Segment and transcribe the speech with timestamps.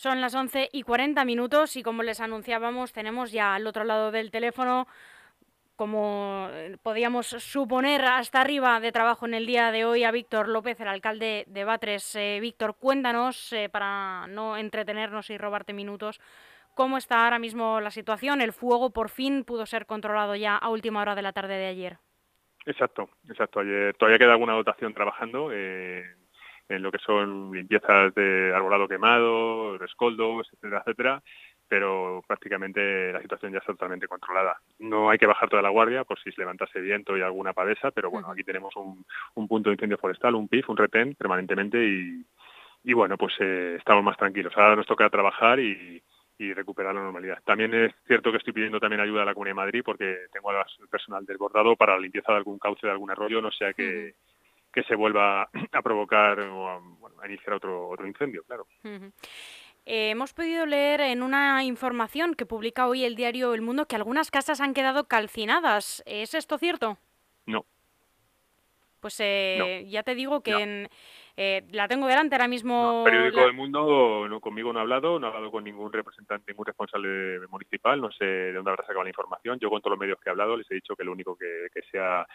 [0.00, 4.10] Son las 11 y 40 minutos y como les anunciábamos tenemos ya al otro lado
[4.10, 4.86] del teléfono,
[5.76, 10.48] como eh, podíamos suponer, hasta arriba de trabajo en el día de hoy a Víctor
[10.48, 12.16] López, el alcalde de Batres.
[12.16, 16.18] Eh, Víctor, cuéntanos, eh, para no entretenernos y robarte minutos,
[16.74, 18.40] cómo está ahora mismo la situación.
[18.40, 21.66] El fuego por fin pudo ser controlado ya a última hora de la tarde de
[21.66, 21.98] ayer.
[22.64, 23.60] Exacto, exacto.
[23.60, 25.50] Ayer todavía queda alguna dotación trabajando
[26.70, 31.22] en lo que son limpiezas de arbolado quemado, rescoldos, etcétera, etcétera,
[31.68, 34.56] pero prácticamente la situación ya está totalmente controlada.
[34.78, 37.90] No hay que bajar toda la guardia por si se levantase viento y alguna pavesa,
[37.90, 39.04] pero bueno, aquí tenemos un,
[39.48, 42.24] punto de incendio forestal, un PIF, un retén permanentemente y,
[42.84, 44.52] y bueno, pues eh, estamos más tranquilos.
[44.56, 46.00] Ahora nos toca trabajar y,
[46.38, 47.42] y recuperar la normalidad.
[47.44, 50.50] También es cierto que estoy pidiendo también ayuda a la Comunidad de Madrid porque tengo
[50.50, 54.14] al personal desbordado para la limpieza de algún cauce de algún arroyo, no sea que,
[54.72, 58.66] que se vuelva a provocar o a, iniciar otro, otro incendio, claro.
[59.86, 63.96] Eh, hemos podido leer en una información que publica hoy el diario El Mundo que
[63.96, 66.02] algunas casas han quedado calcinadas.
[66.06, 66.98] ¿Es esto cierto?
[67.46, 67.64] No.
[69.00, 70.88] Pues eh, ya te digo que en,
[71.36, 73.04] eh, la tengo delante ahora mismo.
[73.06, 76.52] el periódico del Mundo no, conmigo no ha hablado, no ha hablado con ningún representante,
[76.52, 79.58] ningún responsable municipal, no sé de dónde habrá sacado la información.
[79.58, 81.68] Yo con todos los medios que he hablado les he dicho que lo único que,
[81.72, 82.26] que se ha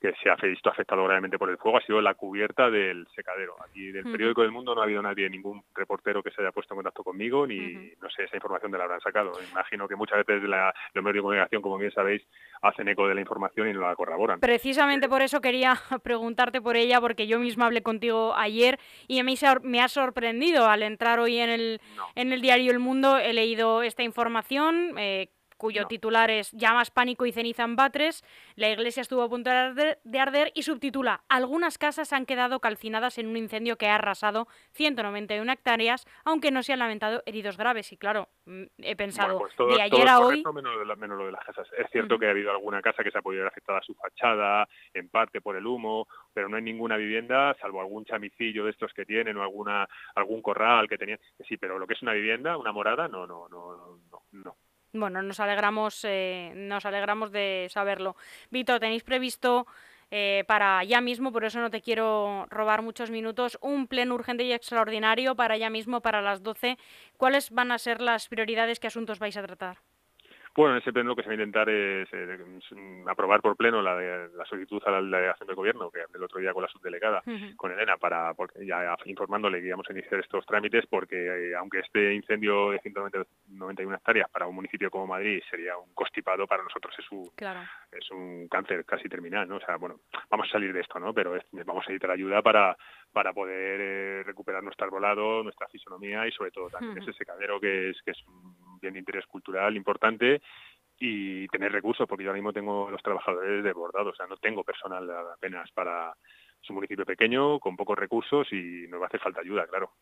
[0.00, 3.56] que se ha visto afectado gravemente por el fuego ha sido la cubierta del secadero.
[3.62, 6.72] Aquí del periódico del Mundo no ha habido nadie, ningún reportero que se haya puesto
[6.72, 9.32] en contacto conmigo, ni no sé esa información de la habrán sacado.
[9.52, 12.22] Imagino que muchas veces la, los medios de comunicación, como bien sabéis,
[12.62, 14.40] hacen eco de la información y no la corroboran.
[14.40, 19.34] Precisamente por eso quería preguntarte por ella, porque yo misma hablé contigo ayer y me,
[19.62, 21.80] me ha sorprendido al entrar hoy en el,
[22.14, 23.18] en el diario El Mundo.
[23.18, 24.94] He leído esta información.
[24.98, 25.28] Eh,
[25.60, 28.24] cuyo titular es Llamas, pánico y ceniza en Batres.
[28.56, 33.28] La iglesia estuvo a punto de arder, y subtitula Algunas casas han quedado calcinadas en
[33.28, 37.92] un incendio que ha arrasado 191 hectáreas, aunque no se han lamentado heridos graves.
[37.92, 40.42] Y claro, mm, he pensado, pues de ayer a hoy...
[41.00, 41.68] Menos, lo de las casas.
[41.76, 43.94] Es cierto que ha habido alguna casa que se ha podido ver afectada a su
[43.94, 48.70] fachada, en parte por el humo, pero no hay ninguna vivienda, salvo algún chamicillo de
[48.70, 51.20] estos que tienen o alguna algún corral que tenían.
[51.46, 54.22] Sí, pero lo que es una vivienda, una morada, no, no, no, no.
[54.32, 54.56] no.
[54.92, 58.16] Bueno, nos alegramos, eh, nos alegramos de saberlo.
[58.50, 59.66] Víctor, ¿tenéis previsto
[60.10, 64.42] eh, para ya mismo, por eso no te quiero robar muchos minutos, un pleno urgente
[64.44, 66.76] y extraordinario para ya mismo, para las 12?
[67.16, 68.80] ¿Cuáles van a ser las prioridades?
[68.80, 69.78] ¿Qué asuntos vais a tratar?
[70.54, 72.38] Bueno, en ese pleno lo que se va a intentar es eh,
[73.06, 76.52] aprobar por pleno la, la solicitud a la delegación de gobierno, que el otro día
[76.52, 77.22] con la subdelegada,
[77.56, 78.34] con Elena, para
[78.66, 83.96] ya informándole que íbamos a iniciar estos trámites, porque eh, aunque este incendio de 191
[83.96, 87.30] hectáreas para un municipio como Madrid sería un costipado, para nosotros es un,
[87.92, 89.56] es un cáncer casi terminal, ¿no?
[89.56, 91.14] O sea, bueno, vamos a salir de esto, ¿no?
[91.14, 92.76] Pero vamos a necesitar ayuda para,
[93.12, 97.90] para poder eh, recuperar nuestro arbolado, nuestra fisonomía y sobre todo también ese secadero que
[97.90, 100.40] es, que es un bien de interés cultural importante
[100.98, 104.62] y tener recursos, porque yo ahora mismo tengo los trabajadores desbordados, o sea, no tengo
[104.62, 106.14] personal apenas para
[106.60, 109.92] su municipio pequeño, con pocos recursos y nos va a hacer falta ayuda, claro.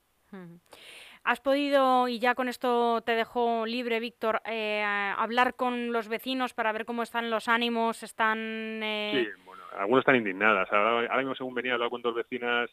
[1.24, 6.54] ¿Has podido, y ya con esto te dejo libre, Víctor, eh, hablar con los vecinos
[6.54, 8.02] para ver cómo están los ánimos?
[8.02, 8.38] Están,
[8.82, 9.24] eh...
[9.24, 10.70] Sí, bueno, algunos están indignadas.
[10.72, 12.70] Ahora, mismo, según venía, hablado con dos vecinas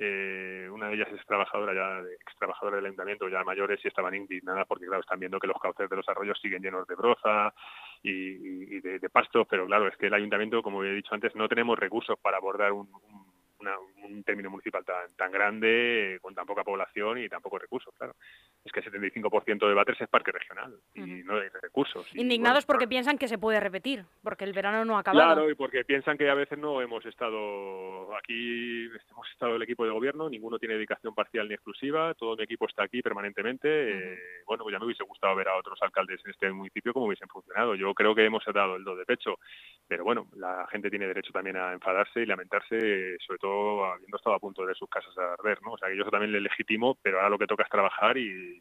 [0.00, 4.14] eh, una de ellas es trabajadora ya, ex trabajadora del ayuntamiento, ya mayores, y estaban
[4.14, 7.52] indignadas porque, claro, están viendo que los cauces de los arroyos siguen llenos de broza
[8.02, 11.48] y, de, de pastos, pero claro, es que el ayuntamiento, como he dicho antes, no
[11.48, 12.88] tenemos recursos para abordar un
[14.24, 18.14] término municipal tan, tan grande, con tan poca población y tan pocos recursos, claro.
[18.68, 22.06] Es que el 75% de Batres es parque regional y no hay recursos.
[22.14, 25.24] Indignados porque piensan que se puede repetir, porque el verano no ha acabado.
[25.24, 29.86] Claro, y porque piensan que a veces no hemos estado aquí, hemos estado el equipo
[29.86, 33.68] de gobierno, ninguno tiene dedicación parcial ni exclusiva, todo mi equipo está aquí permanentemente.
[33.68, 37.06] Eh, bueno, pues ya me hubiese gustado ver a otros alcaldes en este municipio cómo
[37.06, 37.74] hubiesen funcionado.
[37.74, 39.38] Yo creo que hemos dado el do de pecho,
[39.86, 44.36] pero bueno, la gente tiene derecho también a enfadarse y lamentarse, sobre todo habiendo estado
[44.36, 45.72] a punto de sus casas a arder, ¿no?
[45.72, 48.57] O sea, que yo también le legitimo, pero ahora lo que toca es trabajar y,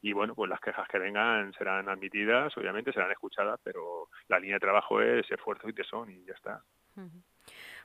[0.00, 4.56] y bueno, pues las quejas que vengan serán admitidas, obviamente serán escuchadas, pero la línea
[4.56, 6.62] de trabajo es esfuerzo y tesón y ya está.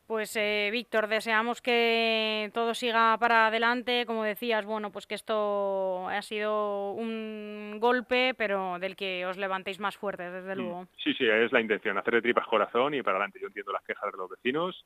[0.05, 4.05] Pues eh, Víctor, deseamos que todo siga para adelante.
[4.05, 9.79] Como decías, bueno, pues que esto ha sido un golpe, pero del que os levantéis
[9.79, 10.57] más fuerte, desde mm.
[10.57, 10.87] luego.
[11.01, 13.39] Sí, sí, es la intención, hacer de tripas corazón y para adelante.
[13.41, 14.85] Yo entiendo las quejas de los vecinos,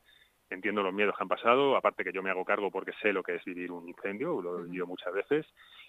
[0.49, 3.23] entiendo los miedos que han pasado, aparte que yo me hago cargo porque sé lo
[3.23, 5.45] que es vivir un incendio, lo he vivido muchas veces,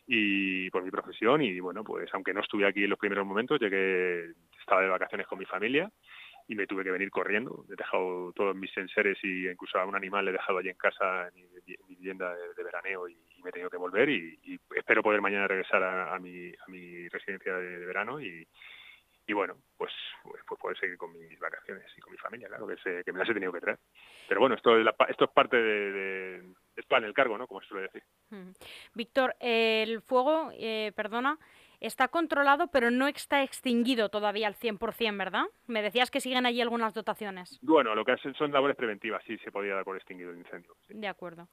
[0.07, 3.61] y por mi profesión, y bueno, pues aunque no estuve aquí en los primeros momentos,
[3.61, 5.91] llegué, estaba de vacaciones con mi familia,
[6.49, 7.67] y me tuve que venir corriendo.
[7.71, 10.77] He dejado todos mis enseres y incluso a un animal le he dejado allí en
[10.77, 15.21] casa, en mi, vivienda de, veraneo y, me he tenido que volver y, espero poder
[15.21, 18.47] mañana regresar a, mi, a mi residencia de, verano y,
[19.29, 19.93] y bueno, pues,
[20.23, 23.13] pues, pues, poder seguir con mis vacaciones y con mi familia, claro, que, se, que
[23.13, 23.79] me las he tenido que traer.
[24.27, 27.47] Pero bueno, esto, esto es parte de, de, plan, el cargo, ¿no?
[27.47, 28.03] Como se suele decir.
[28.95, 31.39] Víctor, el fuego, eh, perdona,
[31.79, 35.45] está controlado, pero no está extinguido todavía al 100%, ¿verdad?
[35.67, 37.59] Me decías que siguen allí algunas dotaciones.
[37.61, 40.75] Bueno, lo que hacen son labores preventivas, sí, se podía dar por extinguido el incendio.
[40.89, 41.49] De acuerdo.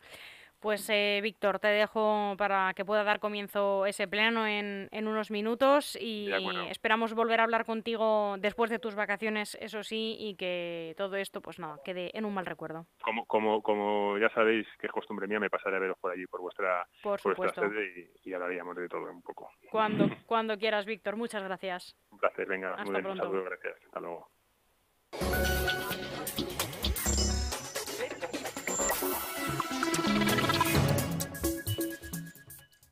[0.66, 5.30] Pues eh, Víctor, te dejo para que pueda dar comienzo ese pleno en, en unos
[5.30, 6.32] minutos y
[6.72, 11.40] esperamos volver a hablar contigo después de tus vacaciones, eso sí, y que todo esto
[11.40, 12.88] pues nada, quede en un mal recuerdo.
[13.04, 16.26] Como, como, como ya sabéis que es costumbre mía, me pasaré a veros por allí,
[16.26, 19.52] por vuestra, por sede y, hablaríamos de todo un poco.
[19.70, 21.16] Cuando, cuando quieras, Víctor.
[21.16, 21.96] Muchas gracias.
[22.10, 22.76] Un placer, venga.
[22.78, 23.76] muy bien, Un saludo, gracias.
[23.86, 24.32] Hasta luego.